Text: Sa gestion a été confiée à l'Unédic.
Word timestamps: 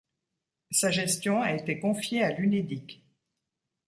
Sa 0.71 0.89
gestion 0.89 1.43
a 1.43 1.53
été 1.53 1.79
confiée 1.79 2.23
à 2.23 2.31
l'Unédic. 2.31 3.03